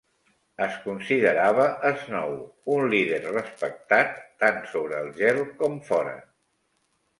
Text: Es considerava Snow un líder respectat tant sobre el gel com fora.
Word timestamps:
Es 0.67 0.77
considerava 0.85 1.65
Snow 2.05 2.33
un 2.77 2.89
líder 2.95 3.21
respectat 3.27 4.19
tant 4.47 4.59
sobre 4.73 5.05
el 5.05 5.15
gel 5.23 5.45
com 5.63 5.81
fora. 5.93 6.19